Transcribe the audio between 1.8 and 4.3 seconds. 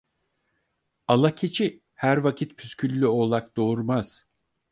her vakit püsküllü oğlak doğurmaz.